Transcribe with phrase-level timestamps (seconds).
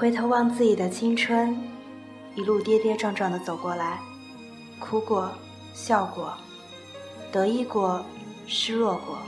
[0.00, 1.54] 回头望自己的青春，
[2.34, 4.00] 一路跌跌撞撞的走过来，
[4.80, 5.30] 哭过，
[5.74, 6.32] 笑过，
[7.30, 8.02] 得意过，
[8.46, 9.18] 失落过。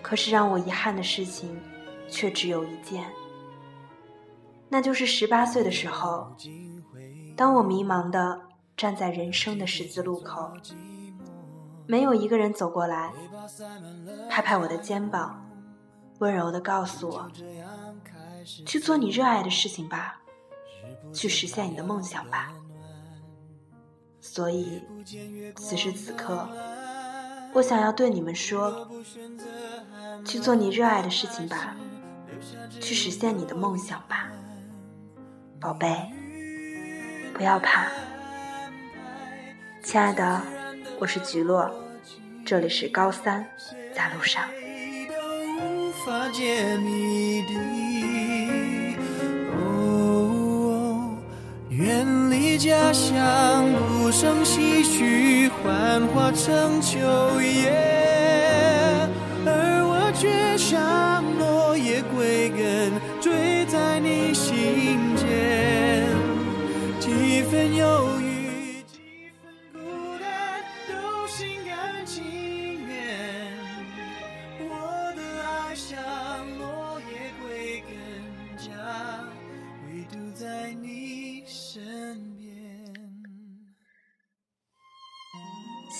[0.00, 1.60] 可是让我遗憾的事情，
[2.08, 3.04] 却只有一件，
[4.68, 6.32] 那就是十八岁的时候，
[7.36, 8.40] 当我迷茫的
[8.76, 10.48] 站在人生的十字路口，
[11.88, 13.12] 没有一个人走过来，
[14.30, 15.44] 拍拍我的肩膀，
[16.20, 17.28] 温柔的告诉我，
[18.66, 20.20] 去做你热爱的事情吧，
[21.12, 22.52] 去实现你的梦想吧。
[24.20, 24.80] 所以，
[25.56, 26.48] 此时此刻，
[27.52, 28.88] 我想要对你们说。
[30.24, 31.76] 去做你热爱的事情吧，
[32.80, 34.30] 去实现你的梦想吧，
[35.60, 36.10] 宝贝，
[37.34, 37.88] 不要怕。
[39.82, 40.40] 亲爱的，
[40.98, 41.70] 我是菊落，
[42.46, 43.46] 这里是高三，
[43.94, 44.48] 在路上。
[51.76, 53.66] 远离家乡，
[53.98, 56.96] 不胜唏嘘，幻化成秋
[57.40, 57.72] 叶。
[59.44, 66.06] 而我却像落叶归根，坠在你心间。
[67.00, 68.13] 几分忧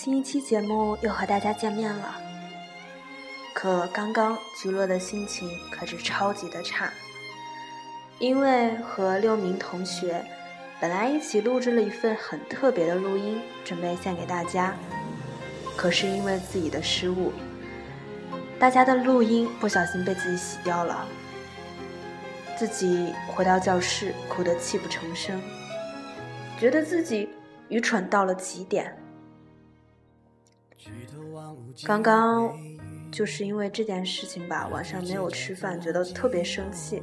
[0.05, 2.15] 新一期节目又和大家见面了。
[3.55, 6.93] 可刚刚菊落的心情可是超级的差，
[8.19, 10.23] 因为和六名同学
[10.79, 14.75] 本来一起录制了一份很特别的录音，准备献给大家，
[15.75, 17.33] 可是因为自己的失误，
[18.59, 21.03] 大家的录音不小心被自己洗掉了，
[22.55, 25.41] 自己回到教室哭得泣不成声，
[26.59, 27.27] 觉得自己
[27.69, 28.95] 愚蠢到了极点。
[31.85, 32.53] 刚刚。
[33.11, 37.01] 就是因为这件事情吧，晚上没有吃饭，觉得特别生气。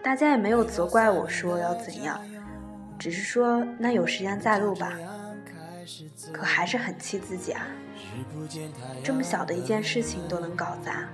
[0.00, 2.20] 大家也没有责怪我说要怎样，
[3.00, 4.96] 只是说那有时间再录吧。
[6.32, 7.66] 可还是很气自己啊，
[9.02, 11.08] 这么小的一件事情都能搞砸。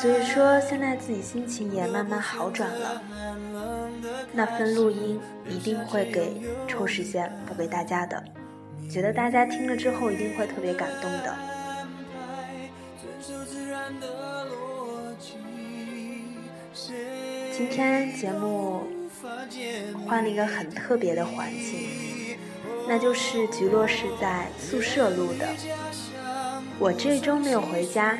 [0.00, 3.02] 所以说现在自己心情也慢慢好转了，
[4.32, 8.22] 那份录音一定会给抽时间补给大家的。
[8.90, 11.36] 觉得大家听了之后一定会特别感动的。
[17.52, 18.82] 今天节目
[20.06, 22.36] 换了一个很特别的环境，
[22.88, 25.46] 那就是菊落是在宿舍录的。
[26.80, 28.18] 我这周没有回家，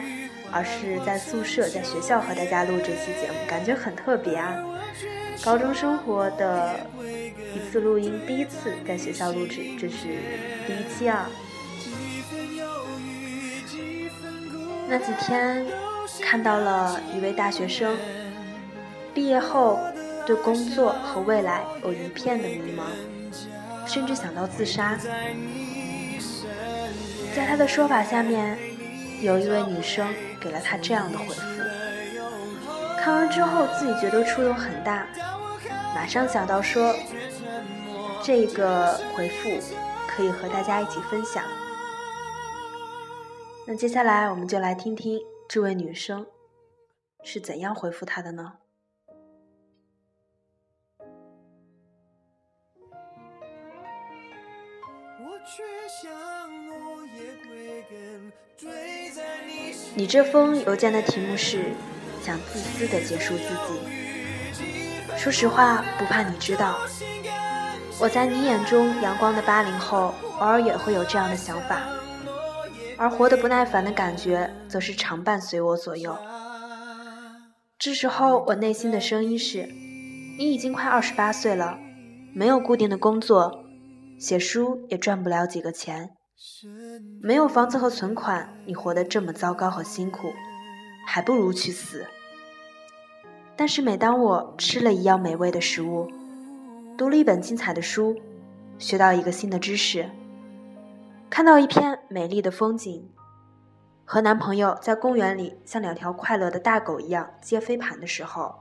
[0.53, 4.55] 而是在宿舍，在学校和大家录这期节目，感觉很特别啊。
[5.45, 6.81] 高中生活的。
[7.53, 10.07] 一次录音，第一次在学校录制，这是
[10.69, 11.29] 第一期啊。
[14.89, 15.67] 那几天
[16.21, 17.97] 看到了一位大学生，
[19.13, 19.81] 毕业后
[20.25, 22.85] 对工作和未来有一片的迷茫，
[23.85, 24.97] 甚至想到自杀。
[27.35, 28.57] 在他的说法下面，
[29.21, 30.07] 有一位女生
[30.41, 31.43] 给了他这样的回复。
[33.03, 35.07] 看完之后，自己觉得触动很大，
[35.95, 36.95] 马上想到说。
[38.23, 39.49] 这个回复
[40.07, 41.43] 可以和大家一起分享。
[43.67, 45.19] 那接下来我们就来听听
[45.49, 46.27] 这位女生
[47.25, 48.53] 是怎样回复他的呢？
[59.95, 61.73] 你这封邮件的题目是
[62.23, 63.81] “想自私的结束自己”。
[65.19, 66.79] 说实话，不怕你知道。
[67.99, 71.83] 我在你眼中阳光的八零后，偶尔也会有这样的想法，
[72.97, 76.17] 而活得不耐烦的感觉，则是常伴随我左右。
[77.79, 79.67] 这时候，我内心的声音是：
[80.39, 81.79] 你已经快二十八岁了，
[82.35, 83.65] 没有固定的工作，
[84.19, 86.11] 写书也赚不了几个钱，
[87.23, 90.33] 没有房子和存款，你活得这么糟糕和辛苦，
[91.07, 92.07] 还不如去死。
[93.57, 96.11] 但是，每当我吃了一样美味的食物，
[96.97, 98.17] 读了一本精彩的书，
[98.79, 100.09] 学到一个新的知识，
[101.29, 103.07] 看到一片美丽的风景，
[104.05, 108.55] 和男朋友在公园里像两条快乐的大狗一样接飞盘的时候，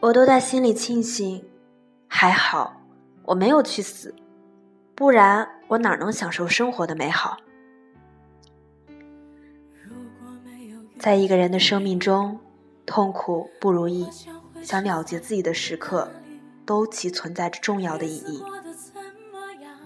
[0.00, 1.44] 我都在心里庆幸，
[2.08, 2.81] 还好
[3.24, 4.14] 我没有去死，
[4.94, 7.36] 不然我哪能享受生活的美好？
[10.98, 12.38] 在一个人的生命中，
[12.86, 14.08] 痛苦、不如意、
[14.62, 16.10] 想了结自己的时刻，
[16.64, 18.42] 都其存在着重要的意义。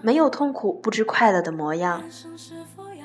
[0.01, 2.01] 没有痛苦，不知快乐的模样；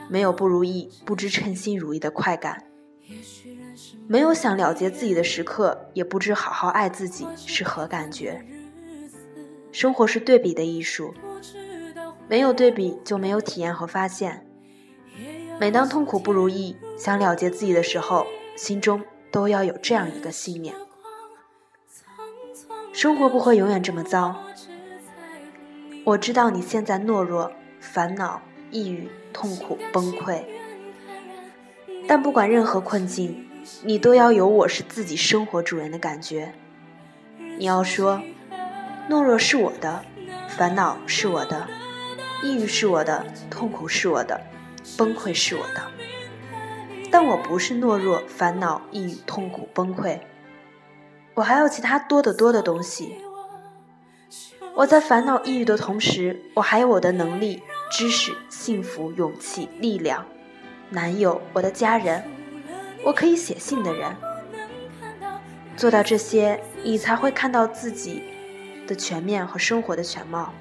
[0.08, 2.58] 没有不如意，不知称心如意的快感；
[4.06, 8.44] 没有想了结自己的时刻，也不知好好爱自己是何感觉。
[9.72, 11.14] 生活是对比的艺术，
[12.28, 14.46] 没有对比就没有体验和发现。
[15.58, 20.74] 每当痛苦不如意，想了结自己的时候，心中都要有这样一个信念：
[22.92, 24.36] 生活不会永远这么糟。
[26.04, 30.42] 我知道你现在懦弱、烦恼、抑郁、痛苦、崩溃，
[32.06, 33.48] 但不管任何困境，
[33.84, 36.52] 你都要有我是自己生活主人的感觉。
[37.56, 38.20] 你要说，
[39.08, 40.04] 懦弱是我的，
[40.48, 41.66] 烦恼是我的，
[42.42, 44.40] 抑郁是我的，痛苦是我的。
[44.98, 45.80] 崩溃是我的，
[47.08, 50.18] 但我不是懦弱、烦恼、抑郁、痛苦、崩溃，
[51.34, 53.16] 我还有其他多得多的东西。
[54.74, 57.62] 我在烦恼、抑郁的同时，我还有我的能力、
[57.92, 60.26] 知识、幸福、勇气、力量、
[60.90, 62.24] 男友、我的家人，
[63.04, 64.16] 我可以写信的人。
[65.76, 68.24] 做到这些，你才会看到自己
[68.86, 70.52] 的全面和生活的全貌。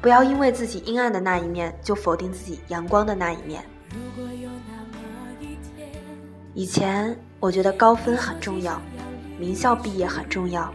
[0.00, 3.64] 不要因为自己阴暗的那一面就否定自己阳光的那一面。
[6.54, 8.80] 以前我觉得高分很重要，
[9.38, 10.72] 名校毕业很重要，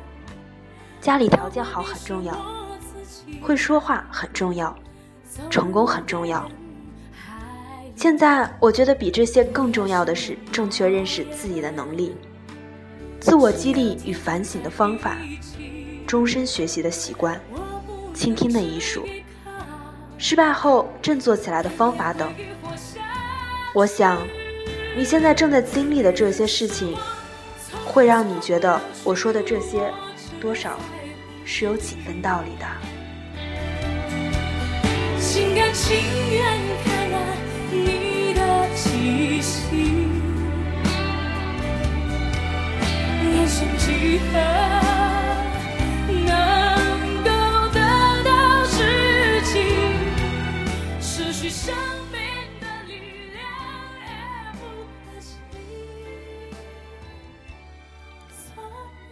[1.00, 2.38] 家里条件好很重要，
[3.42, 4.76] 会说话很重要，
[5.50, 6.50] 成功很重要。
[7.96, 12.16] 现在我觉得比这些更重要的是正确认识自己的能力，
[13.20, 15.18] 自我激励与反省的方法，
[16.12, 17.40] 终身学习的习惯，
[18.14, 19.08] 倾听的艺术。
[20.18, 22.30] 失败后振作起来的方法等，
[23.74, 24.22] 我想，
[24.94, 26.98] 你现在正在经历的这些事情，
[27.86, 29.90] 会让你觉得我说的这些，
[30.42, 30.78] 多少
[31.46, 32.66] 是有几分道理的。
[35.18, 35.96] 心甘情
[36.30, 36.44] 愿
[36.84, 37.22] 看看
[37.72, 40.10] 你的气息，
[43.24, 45.11] 人生几何？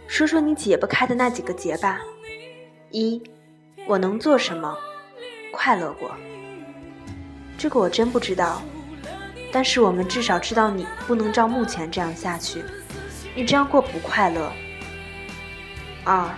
[0.06, 1.98] 说说你解不开的那几个结吧。
[2.90, 3.22] 一，
[3.86, 4.76] 我能做什么？
[5.50, 6.14] 快乐过。
[7.56, 8.60] 这个我真不知道，
[9.50, 12.62] 但是我们至少知道你不能照目前这样下去，
[13.34, 14.52] 你这样过不快乐。
[16.04, 16.34] 二，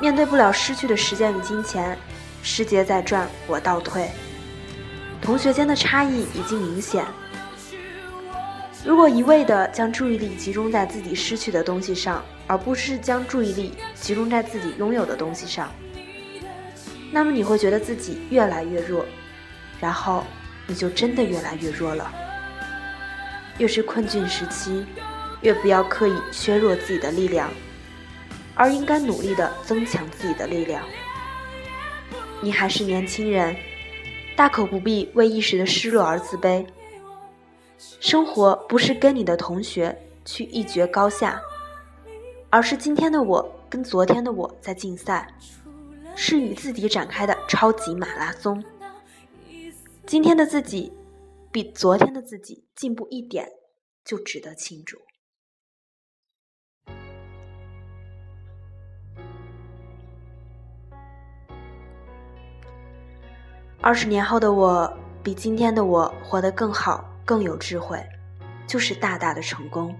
[0.00, 1.98] 面对不了失去的时间与金钱，
[2.42, 4.08] 时节在转，我倒退。
[5.20, 7.04] 同学间的差异已经明显。
[8.84, 15.70] 如果一味的将注意力集中在自己失去的东西上，而不是将注意力集中在自己拥有的东西上，
[17.12, 19.04] 那么你会觉得自己越来越弱，
[19.80, 20.24] 然后
[20.66, 22.10] 你就真的越来越弱了。
[23.58, 24.86] 越是困境时期，
[25.42, 27.50] 越不要刻意削弱自己的力量，
[28.54, 30.82] 而应该努力的增强自己的力量。
[32.40, 33.54] 你还是年轻人，
[34.40, 36.66] 大可不必为一时的失落而自卑。
[37.76, 39.94] 生活不是跟你的同学
[40.24, 41.38] 去一决高下，
[42.48, 45.28] 而是今天的我跟昨天的我在竞赛，
[46.16, 48.64] 是与自己展开的超级马拉松。
[50.06, 50.90] 今天的自己
[51.52, 53.46] 比昨天的自己进步一点，
[54.06, 54.96] 就值得庆祝。
[63.82, 67.06] 二十年后的我比今天的我活得更好。
[67.22, 68.04] 更有智慧，
[68.66, 69.94] 就是大大的成功。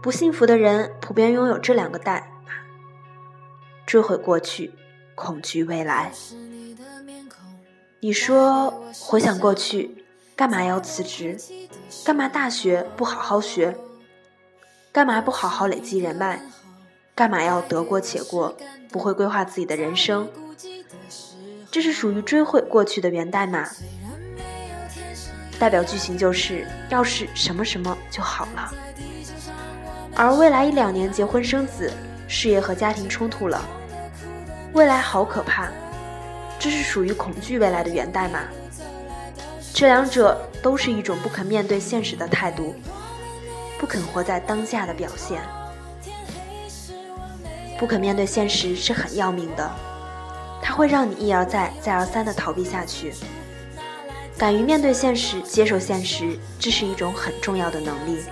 [0.00, 2.52] 不幸福的人普遍拥有这两个代码：
[3.84, 4.72] 追悔过去，
[5.16, 6.12] 恐惧未来。
[7.98, 10.04] 你说回想过去，
[10.36, 11.36] 干嘛要辞职？
[12.04, 13.76] 干嘛大学不好好学？
[14.92, 16.40] 干嘛不好好累积人脉？
[17.16, 18.56] 干嘛要得过且过，
[18.92, 20.28] 不会规划自己的人生？
[21.70, 23.68] 这是属于追悔过去的源代码。
[25.58, 28.72] 代表剧情就是要是什么什么就好了，
[30.14, 31.92] 而未来一两年结婚生子，
[32.28, 33.60] 事业和家庭冲突了，
[34.72, 35.68] 未来好可怕，
[36.60, 38.40] 这是属于恐惧未来的源代码。
[39.74, 42.74] 这两者都是一种不肯面对现实的态度，
[43.80, 45.42] 不肯活在当下的表现。
[47.78, 49.70] 不肯面对现实是很要命的，
[50.60, 53.12] 它会让你一而再、再而三的逃避下去。
[54.36, 58.22] 敢于面对现实、接受现实，这是一种很重要的能力。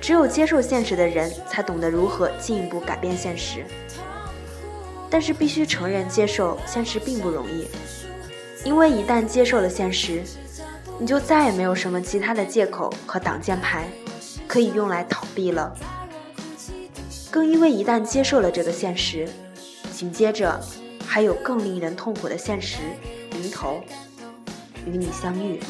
[0.00, 3.64] 只有接受现实的人，才懂得如何进一步改变现实。
[5.10, 7.68] 但是必须承认，接受现实并不容易，
[8.64, 10.22] 因为一旦接受了现实，
[10.98, 13.88] 你就再也没有什么其他的借口和挡箭牌
[14.48, 15.74] 可以用来逃避了。
[17.30, 19.28] 更因为一旦接受了这个现实，
[19.92, 20.60] 紧接着
[21.06, 22.78] 还有更令人痛苦的现实
[23.32, 23.82] 迎头
[24.86, 25.60] 与你相遇。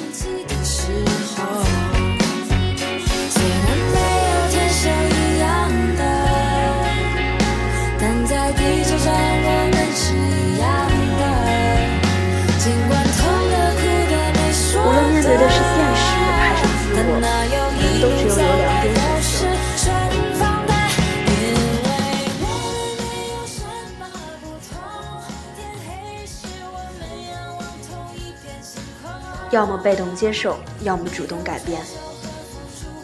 [29.55, 31.81] 要么被动接受，要么主动改变。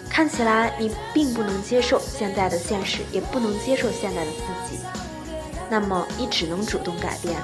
[0.08, 4.38] 看起来你并不能接受现在的现实，也不能接受现在的自
[4.68, 4.80] 己，
[5.70, 7.36] 那么你只能主动改变。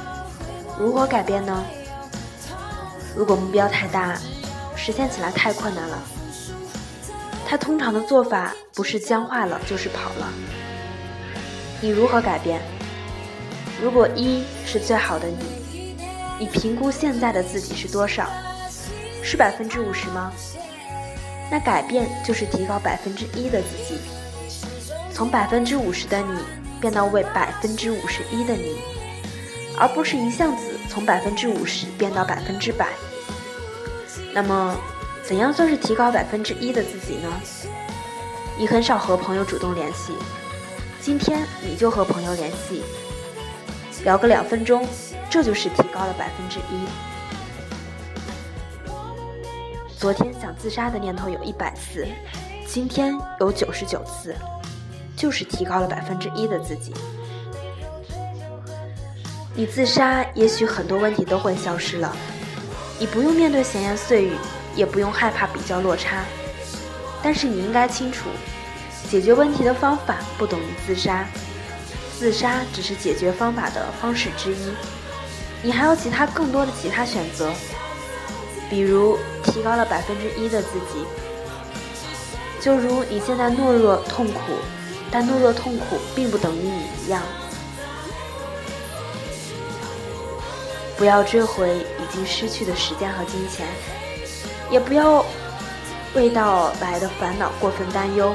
[0.77, 1.65] 如何改变呢？
[3.15, 4.19] 如果目标太大，
[4.75, 6.03] 实现起来太困难了，
[7.47, 10.29] 他通常的做法不是僵化了，就是跑了。
[11.81, 12.61] 你如何改变？
[13.81, 15.95] 如果一是最好的你，
[16.41, 18.29] 你评估现在的自己是多少？
[19.27, 20.33] 是百分之五十吗？
[21.51, 23.99] 那改变就是提高百分之一的自己，
[25.13, 26.39] 从百分之五十的你
[26.81, 28.79] 变到为百分之五十一的你，
[29.77, 32.87] 而不是一下子从百分之五十变到百分之百。
[34.33, 34.77] 那么，
[35.25, 37.29] 怎样算是提高百分之一的自己呢？
[38.57, 40.13] 你很少和朋友主动联系，
[41.01, 42.85] 今天你就和朋友联系，
[44.05, 44.87] 聊个两分钟，
[45.29, 46.87] 这就是提高了百分之一。
[49.99, 52.07] 昨天想自杀的念头有一百次，
[52.67, 54.37] 今天有九十九次，
[55.17, 56.93] 就是提高了百分之一的自己。
[59.55, 62.15] 你自杀，也许很多问题都会消失了，
[62.99, 64.33] 你不用面对闲言碎语，
[64.75, 66.25] 也不用害怕比较落差。
[67.23, 68.29] 但是你应该清楚，
[69.09, 71.27] 解决问题的方法不等于自杀，
[72.19, 74.73] 自杀只是解决方法的方式之一，
[75.63, 77.51] 你还有其他更多的其他选择。
[78.69, 81.05] 比如提高了百分之一的自己，
[82.61, 84.41] 就如你现在懦弱痛苦，
[85.11, 87.23] 但懦弱痛苦并不等于你一样。
[90.97, 93.67] 不要追回已经失去的时间和金钱，
[94.71, 95.25] 也不要
[96.15, 98.35] 为到来的烦恼过分担忧，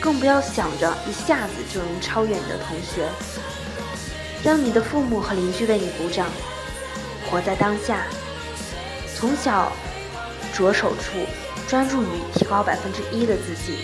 [0.00, 3.08] 更不要想着一下子就能超越你的同学。
[4.42, 6.26] 让你的父母和邻居为你鼓掌，
[7.30, 8.06] 活在当下。
[9.16, 9.72] 从小
[10.54, 11.26] 着手处，
[11.68, 13.78] 专注于提高百分之一的自己，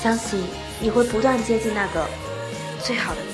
[0.00, 0.44] 相信
[0.80, 2.08] 你会不断接近那个
[2.80, 3.33] 最好的你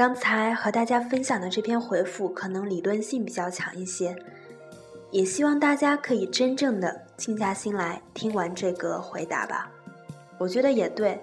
[0.00, 4.16] 刚才和大家分享的这篇回复可能理论性比较强一些，
[5.10, 9.70] 也希望大家可以真正的静下心来听完这个回答吧。
[10.38, 11.20] 我觉得也对，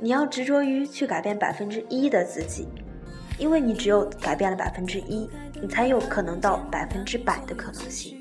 [0.00, 2.66] 你要执着于去改变百分之一的自己，
[3.38, 5.28] 因为你只有改变了百分之一，
[5.60, 8.18] 你才有可能到百分之百的可能性。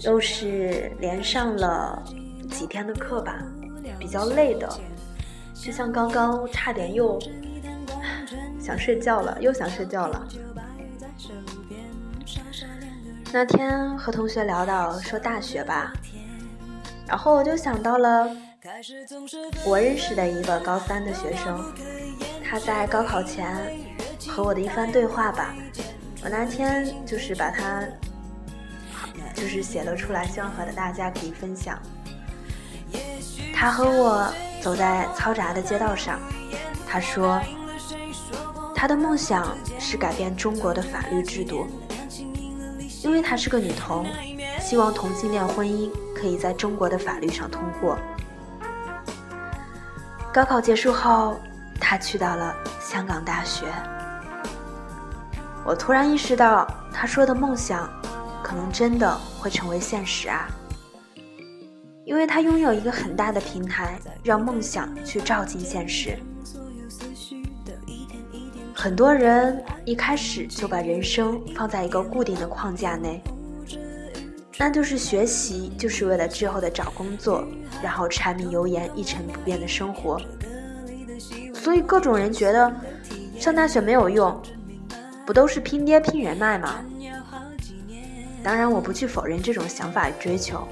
[0.00, 2.04] 又是连上了
[2.50, 3.42] 几天的课吧，
[3.98, 4.68] 比较累的。
[5.62, 7.18] 就像刚刚差点又
[8.58, 10.26] 想睡觉了，又想睡觉了。
[13.32, 15.92] 那天和同学聊到说大学吧，
[17.06, 18.28] 然后我就想到了
[19.64, 21.62] 我认识的一个高三的学生，
[22.42, 23.54] 他在高考前
[24.28, 25.54] 和我的一番对话吧。
[26.22, 27.84] 我那天就是把他
[29.34, 31.78] 就是写了出来，希望和大家可以分享。
[33.54, 34.32] 他和我。
[34.62, 36.18] 走在嘈杂的街道上，
[36.86, 37.40] 他说
[38.74, 41.66] ：“他的梦想是改变中国的法律制度，
[43.02, 44.06] 因为她是个女童，
[44.60, 47.98] 希望同性恋婚姻可以在中国的法律上通过。”
[50.32, 51.40] 高考结束后，
[51.80, 53.66] 他去到了香港大学。
[55.64, 57.90] 我突然意识到，他说的梦想，
[58.42, 60.46] 可能真的会成为现实啊，
[62.10, 66.18] 因为他拥有一个很大的平台，让梦想去照进现实。
[68.74, 73.22] 很多人一开始就把人生放在一个固定的框架内，
[74.58, 77.46] 那就是学习就是为了之后的找工作，
[77.80, 80.20] 然后柴米油盐一成不变的生活。
[81.54, 82.74] 所以各种人觉得
[83.38, 84.42] 上大学没有用，
[85.24, 86.84] 不都是拼爹拼人脉吗？
[88.42, 90.66] 当然，我不去否认这种想法与追求。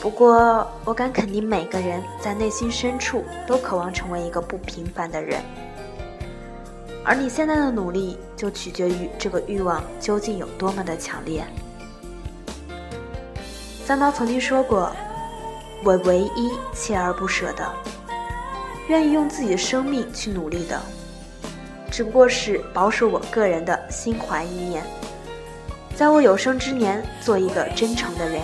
[0.00, 5.42] 不过，我敢肯定，每个人在内心深处都渴望成为一个不平凡的人。
[7.04, 11.44] 而你现在的努力，就取决于这个欲望究竟有多么的强烈。
[13.84, 14.92] 三毛曾经说过
[15.82, 17.68] ：“我唯一锲而不舍的，
[18.88, 20.80] 愿意用自己的生命去努力的，
[21.90, 24.84] 只不过是保守我个人的心怀意念。”
[25.96, 28.40] 在我有生之年，做一个真诚的人，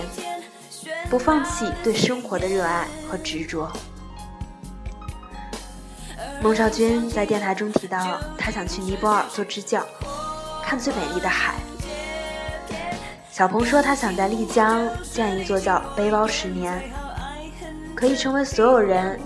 [1.15, 3.71] 不放弃对生活的热爱和执着。
[6.43, 9.87] 孟少君在电台中提到，他想去尼泊尔做支教，
[10.65, 11.55] 看最美丽的海。
[13.31, 16.83] 小鹏说，他想在丽江建一座叫“背包十年”，
[17.95, 19.17] 可以成为所有人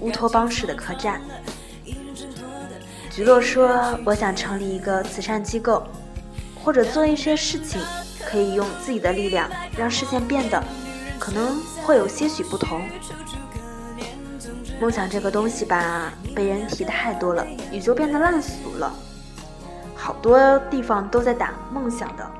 [0.00, 1.20] 乌托邦式的客栈。
[3.10, 5.86] 菊落说，我想成立一个慈善机构。
[6.64, 7.80] 或者做一些事情，
[8.28, 9.48] 可以用自己的力量
[9.78, 10.60] 让事件变得
[11.26, 12.80] 可能会有些许不同。
[14.80, 18.94] 梦想这个东西吧，被人提太多了，也就变得烂俗了。
[19.96, 22.30] 好多地方都在打梦想的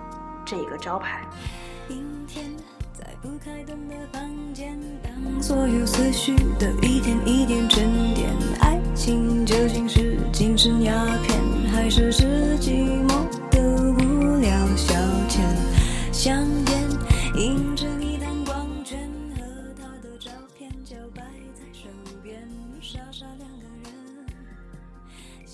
[0.44, 1.26] 这一个招牌。
[5.40, 10.92] 所有思绪的一点一点沉淀，爱情究竟是精神鸦
[11.24, 11.40] 片，
[11.72, 13.45] 还是是寂寞？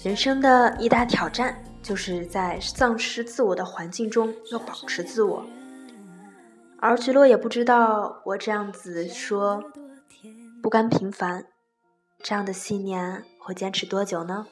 [0.02, 5.46] 人生的一大挑战，就是在丧失自我的环境中要保持自我。
[6.80, 9.62] 而菊落也不知道，我这样子说
[10.60, 11.46] 不甘平凡，
[12.20, 14.44] 这样的信念会坚持多久呢？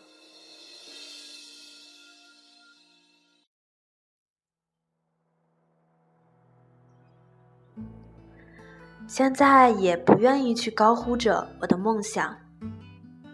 [9.09, 12.37] 现在也不愿意去高呼着我的梦想，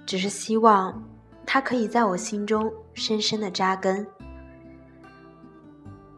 [0.07, 1.07] 只是希望
[1.47, 4.07] 它可以在我心中深深的扎根。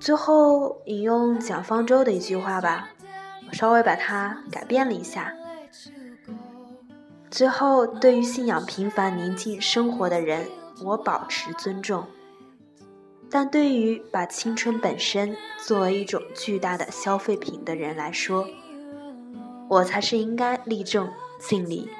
[0.00, 2.88] 最后引用蒋方舟的一句话吧，
[3.48, 5.32] 我稍微把它改变了一下。
[7.30, 10.48] 最后，对于信仰平凡宁静生活的人，
[10.82, 12.04] 我保持尊重；
[13.28, 18.48] 但对于把青春本身作为一种巨大的消费品的人来说，
[19.68, 21.90] 我才是应该立正、尽力，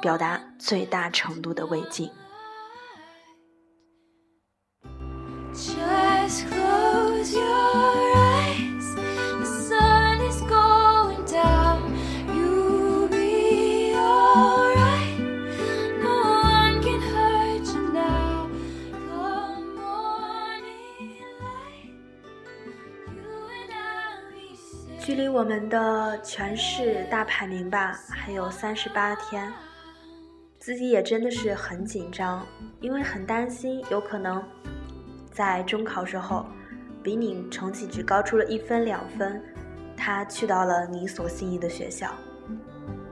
[0.00, 2.10] 表达最大程度的慰藉。
[25.02, 29.52] 距离我们的全市大排名吧，还有三十八天，
[30.58, 32.46] 自己也真的是很紧张，
[32.80, 34.40] 因为很担心有可能
[35.30, 36.44] 在中考时候
[37.02, 39.42] 比你成绩只高出了一分两分，
[39.96, 42.10] 他去到了你所心仪的学校，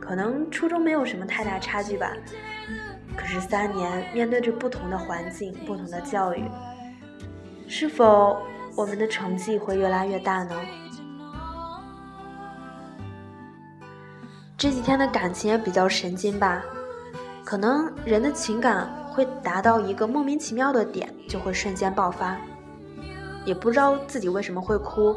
[0.01, 2.13] 可能初中没有什么太大差距吧，
[3.17, 6.45] 可是三年面对着不同的环境、不同的教育，
[7.67, 8.41] 是否
[8.77, 10.57] 我们的成绩会越来越大呢？
[14.57, 16.63] 这几天的感情也比较神经吧，
[17.45, 22.37] 可能人的情感会达到一个莫名其妙的点，就会瞬间爆发，
[23.45, 25.13] 也不知道自己为什么会哭，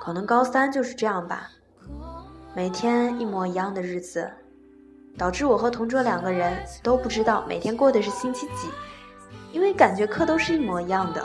[0.00, 1.50] 可能高三就是这样吧，
[2.56, 4.32] 每天一模一样的日子，
[5.18, 8.70] 导致我和同桌两个人都不知道每天过的是星期几，
[9.52, 11.22] 因为感觉课都是一模一样的，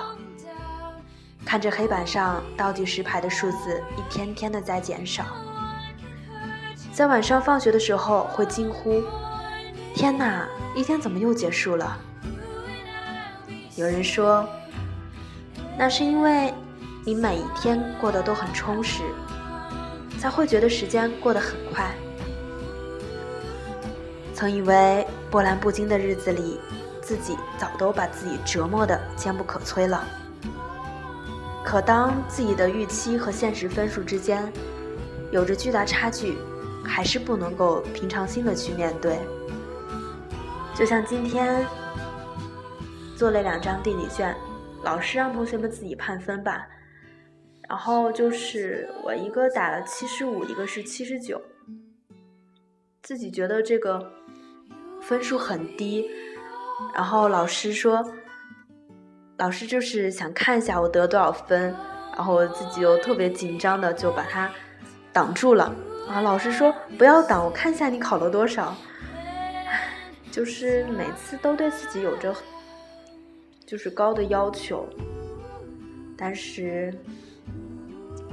[1.46, 5.24] 看着黑板上倒计时牌的数字一天天的在减少。
[6.92, 9.02] 在晚上放学的时候，会惊呼
[9.98, 11.98] ：“天哪，一天怎么又结束了？”
[13.76, 14.48] 有人说，
[15.76, 16.54] 那是因为
[17.04, 19.02] 你每一天过得都很充实，
[20.20, 21.96] 才会觉得时间过得很快。
[24.36, 26.60] 曾以为波澜不惊的日子里，
[27.02, 30.08] 自己早都把自己折磨得坚不可摧了。
[31.66, 34.54] 可当自己的预期和现实分数之间
[35.32, 36.38] 有着巨大差距，
[36.84, 39.18] 还是不能够平常心的去面对。
[40.78, 41.66] 就像今天
[43.16, 44.38] 做了两张地理卷，
[44.84, 46.68] 老师让同学们自己判分吧。
[47.68, 51.42] 然后就是我一个打了七十五，一个是七十九，
[53.02, 54.12] 自己觉得这个
[55.02, 56.08] 分数很低。
[56.94, 58.14] 然后老师说，
[59.38, 61.76] 老师就是想看一下我得多少分，
[62.16, 64.48] 然后我自己又特别紧张的就把它
[65.12, 65.74] 挡住了。
[66.08, 68.78] 啊，老师说不要挡，我看一下你考了多少。
[70.38, 72.32] 就是每次都对自己有着
[73.66, 74.88] 就是高的要求，
[76.16, 76.94] 但是。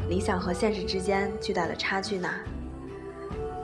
[0.06, 2.28] 理想和现实之间巨大的差距呢？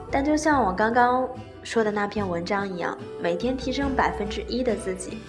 [0.09, 1.29] 但就像我刚刚
[1.61, 5.19] 说的那篇文章一样，每天提升百分之一的自己，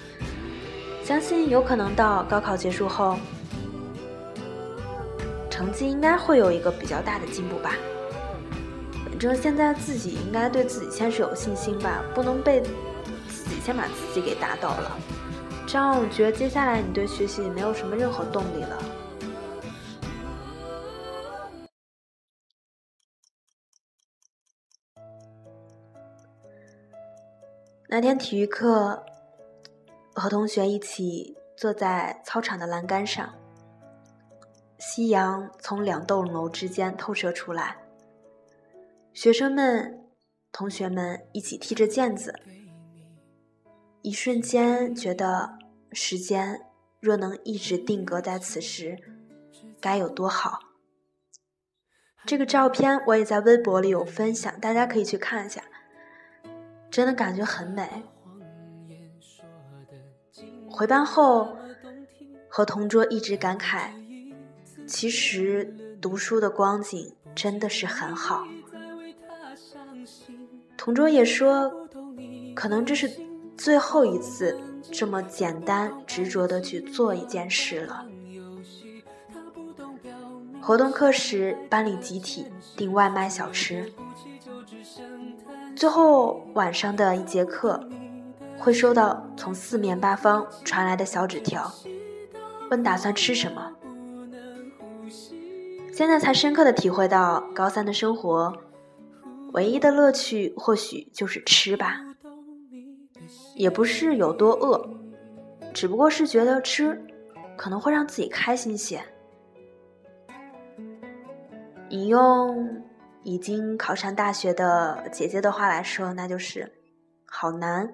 [1.04, 3.18] 相信有可能到高考结束后，
[5.50, 7.74] 成绩应该会有一个比较大的进步吧。
[9.04, 12.62] 反正现在自己应该对自己先是有信心吧，不能被
[13.60, 14.98] 先把自己给打倒了。
[15.66, 18.82] 这样我觉得接下来你对学习也没有什么任何动力了。
[27.88, 29.04] 那天体育课，
[30.14, 33.34] 和同学一起坐在操场的栏杆上，
[34.78, 37.76] 夕阳从两栋楼之间透射出来。
[39.12, 40.06] 学生们、
[40.50, 42.34] 同学们一起踢着毽子，
[44.02, 45.58] 一瞬间觉得
[45.92, 46.60] 时间
[46.98, 48.98] 若能一直定格在此时，
[49.80, 50.58] 该有多好。
[52.26, 55.62] 这个照片我也在微博里有分享，大家可以去看一下。
[56.90, 58.02] 真的感觉很美。
[60.68, 61.56] 回班后，
[62.48, 63.90] 和同桌一直感慨，
[64.86, 68.44] 其实读书的光景真的是很好。
[70.76, 71.88] 同桌也说，
[72.54, 73.08] 可能这是
[73.62, 74.58] 最后一次
[74.90, 78.04] 这么简单执着的去做一件事了。
[80.60, 82.46] 活动课时，班里集体
[82.76, 83.92] 订外卖小吃。
[85.76, 87.88] 最后晚上的一节课，
[88.58, 91.72] 会收到从四面八方传来的小纸条，
[92.68, 93.70] 问打算吃什么。
[95.92, 98.52] 现在才深刻的体会到，高三的生活，
[99.52, 102.00] 唯一的乐趣或许就是吃吧。
[103.54, 104.88] 也不是有多饿，
[105.72, 107.00] 只不过是觉得吃，
[107.56, 109.02] 可能会让自己开心些。
[111.90, 112.82] 引用。
[113.24, 116.68] 已经考上大学的姐姐的话来说，那就是
[117.24, 117.88] 好难、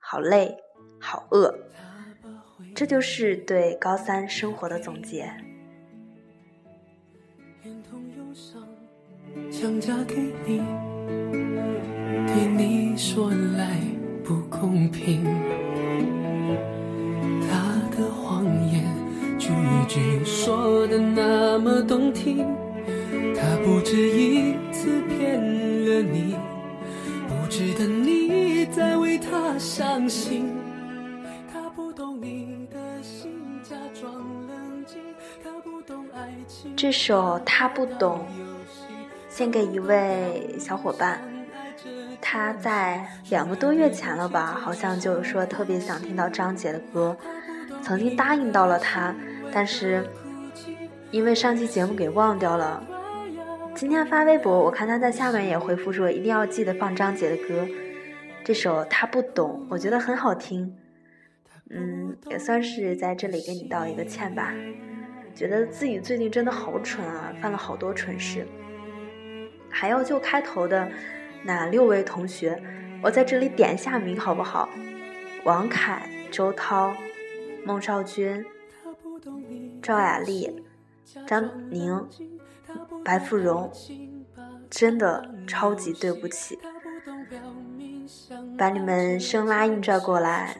[0.00, 0.52] 好累、
[0.98, 1.56] 好饿，
[2.74, 5.32] 这就是对高三生活的总结。
[9.48, 10.58] 想嫁给你，
[12.26, 13.78] 对你说来
[14.28, 15.24] 不公平。
[17.48, 18.84] 他的谎言
[19.38, 19.48] 句
[19.88, 22.46] 句说的那么动听。
[23.34, 26.36] 他不止一次骗了你，
[27.26, 30.52] 不值得你再为他伤心。
[31.50, 34.12] 他不懂你的心，假装
[34.46, 34.98] 冷静。
[35.42, 36.76] 他不懂爱情。
[36.76, 38.26] 这首《他不懂》
[39.34, 41.18] 献给一位小伙伴，
[42.20, 47.16] 他在两个多月前了吧，好像就是说特别想听到张杰的歌，
[47.82, 49.14] 曾经答应到了他，
[49.52, 50.04] 但是
[51.10, 52.82] 因为上期节目给忘掉了。
[53.74, 57.66] 今天发微博，我看他在下面也回复说，一定要记得放张杰的歌。
[58.44, 60.76] 这首他不懂，我觉得很好听。
[61.70, 64.52] 嗯，也算是在这里给你道一个歉吧。
[65.34, 68.44] 觉得自己最近真的好蠢啊，犯了好多蠢事。
[69.70, 70.90] 还要就开头的
[71.44, 72.62] 那六位同学，
[73.02, 74.68] 我在这里点一下名好不好？
[75.44, 76.94] 王凯、周涛、
[77.64, 78.44] 孟少君、
[79.82, 80.62] 赵雅丽、
[81.26, 82.08] 张宁。
[83.02, 83.72] 白富荣，
[84.68, 86.58] 真的超级对不起，
[88.58, 90.58] 把你们生拉硬拽过来，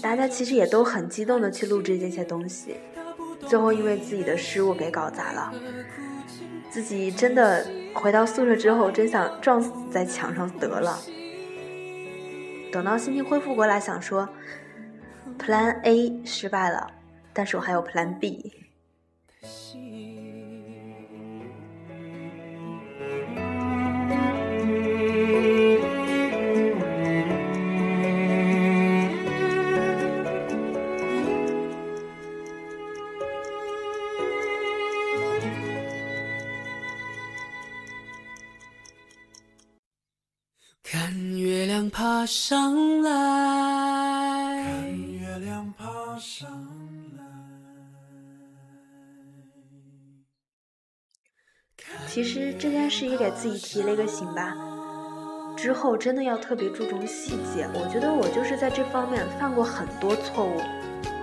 [0.00, 2.76] 大家其实也都很激动的去录制这些东西，
[3.46, 5.52] 最后因为自己的失误给搞砸了，
[6.70, 10.98] 自己真的回到宿舍之后，真想撞死在墙上得了。
[12.72, 14.28] 等到心情恢复过来，想说
[15.38, 16.90] ，Plan A 失败了，
[17.32, 18.52] 但是我还有 Plan B。
[42.20, 45.86] 爬上来，看月亮爬
[46.18, 46.50] 上
[47.16, 47.24] 来。
[52.06, 54.54] 其实这件事也给自己提了一个醒吧，
[55.56, 57.66] 之后真的要特别注重细节。
[57.72, 60.60] 我觉得我就是在这方面犯过很多错误，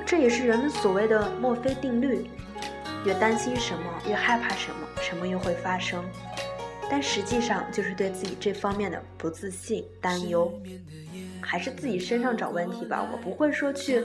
[0.03, 2.27] 这也是人们所谓的墨菲定律：
[3.05, 6.03] 越担心什么，越害怕什么，什么又会发生。
[6.89, 10.52] 但实际上就是对自己这方面的不自信、担忧，
[11.41, 13.08] 还是自己身上找问题吧。
[13.12, 14.02] 我不会说去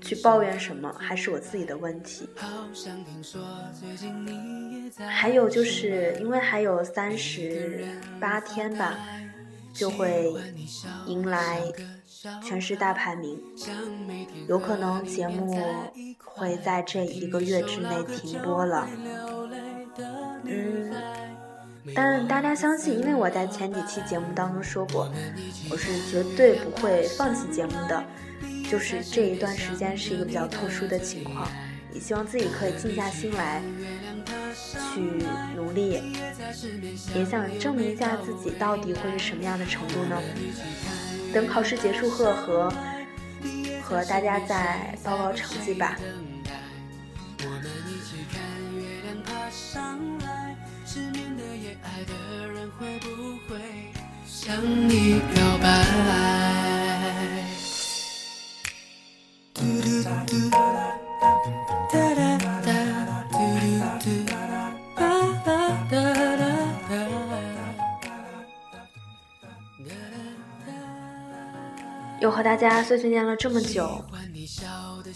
[0.00, 2.28] 去抱怨什么，还是我自己的问题。
[5.08, 7.84] 还有就是因为还有三十
[8.20, 8.98] 八天吧，
[9.72, 10.32] 就会
[11.06, 11.60] 迎来
[12.42, 13.42] 全市大排名，
[14.46, 15.58] 有可能节目
[16.22, 18.88] 会在这一个月之内停播了。
[20.44, 20.83] 嗯。
[21.92, 25.12] 但大家相信，因为我在前几期节目当中说过，
[25.68, 28.04] 我是绝对不会放弃节目的。
[28.70, 31.46] 就是这一段时间是一个比较特殊的情况，
[31.92, 33.60] 也希望自己可以静下心来
[34.92, 35.00] 去
[35.54, 36.00] 努力，
[37.14, 40.18] 也想证明一下自己到底会是什么样的程度呢？
[41.34, 42.72] 等考试结束后和
[43.82, 45.98] 和大家再报告成绩吧。
[51.84, 52.12] 爱的
[52.48, 53.06] 人会不
[53.48, 53.60] 会
[54.26, 54.56] 向
[54.88, 55.84] 你表白。
[72.20, 74.02] 又和大家碎碎念了这么久，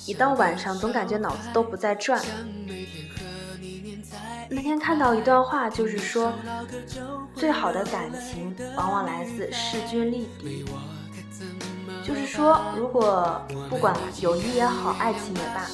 [0.05, 2.23] 一到晚上总感觉脑子都不在转。
[4.79, 6.33] 看到一段话，就是说，
[7.35, 10.65] 最好的感情往往来自势均力敌。
[12.05, 15.67] 就是说，如果不管友谊也好，爱情也罢，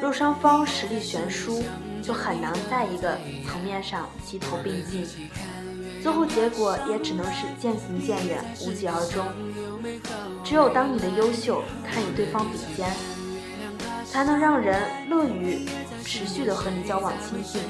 [0.00, 1.62] 若双方实力悬殊，
[2.02, 5.06] 就很难在一个层面上齐头并进，
[6.02, 9.26] 最后结果也只能是渐行渐远，无疾而终。
[10.42, 12.90] 只有当你的优秀堪与对方比肩，
[14.04, 15.66] 才能让人乐于
[16.02, 17.60] 持续的和你交往亲近。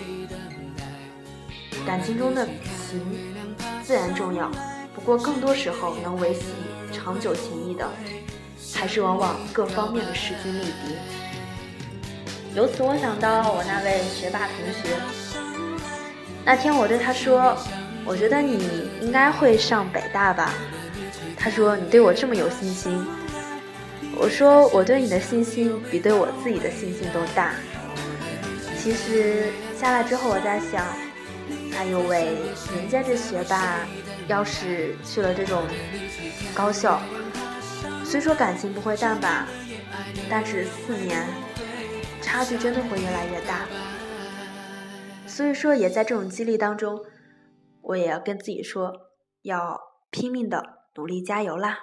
[1.87, 2.47] 感情中的
[2.88, 3.01] 情
[3.83, 4.51] 自然重要，
[4.95, 6.42] 不过更多时候能维系
[6.92, 7.88] 长久情谊的，
[8.75, 10.95] 还是往往各方面的势均力敌。
[12.55, 14.97] 由此我想到我那位学霸同学，
[16.45, 17.57] 那天我对他说
[18.07, 20.55] ：“我觉得你应该会上北大吧。”
[21.37, 23.05] 他说：“你对我这么有信心。”
[24.16, 27.53] 我说：“我对你的信心比对我自己的信心都大。”
[28.79, 30.87] 其实下来之后，我在想。
[31.75, 32.37] 哎呦喂，
[32.77, 33.87] 人家这学霸，
[34.29, 35.67] 要是去了这种
[36.55, 37.01] 高校，
[38.05, 39.49] 虽说感情不会淡吧，
[40.31, 41.27] 但是四年
[42.21, 43.67] 差距真的会越来越大。
[45.27, 47.05] 所以说，也在这种激励当中，
[47.81, 48.93] 我也要跟自己说，
[49.43, 49.81] 要
[50.11, 51.79] 拼命的努力加油啦！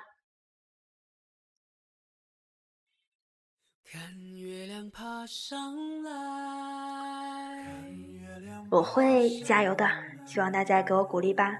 [3.91, 4.01] 看
[4.37, 6.88] 月亮爬上来。
[8.71, 9.87] 我会加油的，
[10.25, 11.57] 希望大家给我鼓励吧。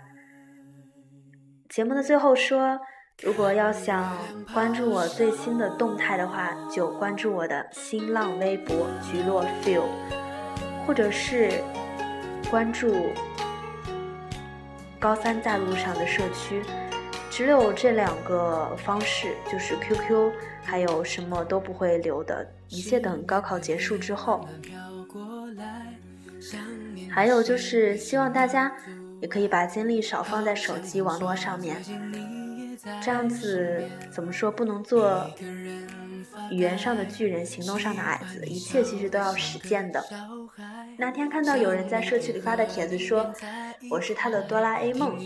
[1.68, 2.80] 节目的最后说，
[3.24, 4.16] 如果要想
[4.54, 9.88] 关注我最新的动态的话，就关注我的新浪微博“菊落 feel”，
[10.86, 11.50] 或者是
[12.52, 12.94] 关注
[15.00, 16.62] 高三在路上的社区。
[17.32, 20.32] 只有这两个方式，就是 QQ，
[20.64, 24.48] 还有什么都不会留的，一切等高考结束之后。
[27.12, 28.72] 还有就是希望大家
[29.22, 31.76] 也可以把精力少放在手机网络上面，
[33.02, 35.30] 这样子怎么说不能做
[36.52, 40.04] 语言上的巨人，行动上的矮子，一切其实都要实践的。
[40.98, 43.34] 那天看到有人在社区里发的帖子说
[43.90, 45.18] 我是他的哆啦 A 梦，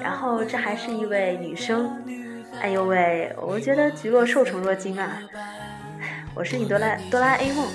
[0.00, 1.90] 然后这还是一位女生，
[2.60, 5.22] 哎呦喂，我觉得菊落受宠若惊啊，
[6.34, 7.66] 我是你哆啦哆啦 A 梦。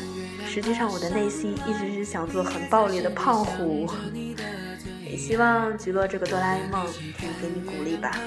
[0.49, 3.87] 实际上，我的内心一直是想做很暴力的胖虎。
[5.05, 8.17] 也希望菊落这个哆啦 A 梦可以给你鼓励吧。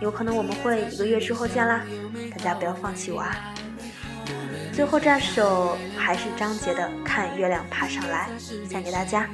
[0.00, 1.82] 有可能我们会一个月之后见啦，
[2.32, 3.34] 大家不要放弃我啊！
[4.72, 8.28] 最后这首还是张杰的《看月亮爬上来》，
[8.70, 9.28] 献给大家。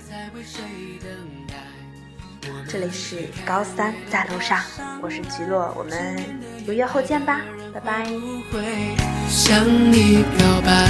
[2.69, 4.61] 这里是高三在路上，
[5.01, 6.17] 我是菊落，我们
[6.59, 7.43] 一个月后见吧，
[7.77, 8.07] 拜拜。
[8.51, 8.97] 不会
[9.29, 10.89] 向你表白。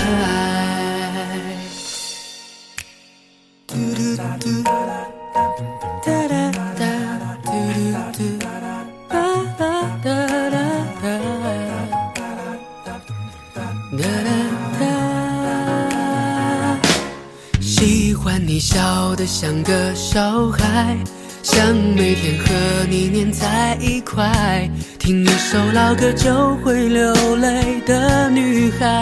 [18.49, 20.97] 你笑得像个小孩，
[21.43, 24.71] 想每天和你黏在一块。
[25.07, 29.01] 听一首老歌就会流泪的女孩，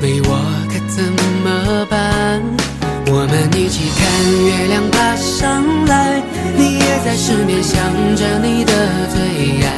[0.00, 0.28] 没我
[0.68, 1.02] 可怎
[1.42, 2.40] 么办？
[3.08, 4.06] 我们一起看
[4.46, 6.22] 月亮爬上来，
[6.56, 7.82] 你也在失眠想
[8.14, 8.72] 着你的
[9.10, 9.74] 最爱。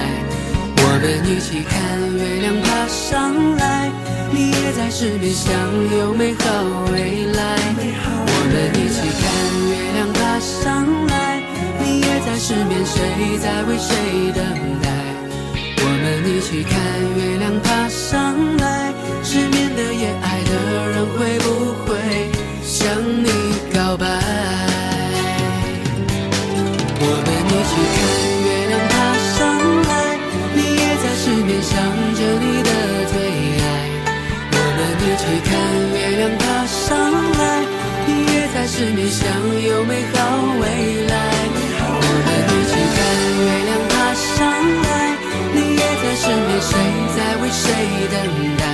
[0.77, 3.91] 我们一起看月亮爬上来，
[4.31, 5.51] 你也在失眠想
[5.99, 6.45] 有美好
[6.93, 7.57] 未来。
[8.29, 9.25] 我们一起看
[9.73, 11.41] 月亮爬上来，
[11.83, 13.97] 你也在失眠，谁在为谁
[14.35, 14.45] 等
[14.83, 15.06] 待？
[16.47, 16.79] 我们一起看
[17.19, 20.53] 月亮爬上来，失眠的夜，爱的
[20.91, 21.45] 人会不
[21.85, 21.91] 会
[22.63, 23.29] 向你
[23.75, 24.07] 告白？
[27.01, 27.99] 我们一起看
[28.47, 28.95] 月亮爬
[29.35, 29.37] 上
[29.83, 29.91] 来，
[30.55, 31.75] 你也在失眠想
[32.15, 32.71] 着你的
[33.11, 33.15] 最
[33.59, 33.67] 爱。
[34.53, 35.51] 我们一起看
[35.91, 36.87] 月亮爬上
[37.41, 37.43] 来，
[38.07, 39.27] 你也在失眠想
[39.67, 40.19] 有美好
[40.61, 40.65] 未
[41.09, 41.16] 来。
[46.61, 46.79] 谁
[47.17, 47.65] 在为谁
[48.11, 48.17] 等
[48.57, 48.65] 待？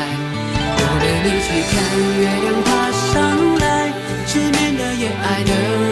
[0.79, 1.73] 我陪你去看
[2.19, 2.69] 月亮爬
[3.13, 3.13] 上
[3.59, 3.63] 来，
[4.27, 5.92] 失眠的夜，爱的。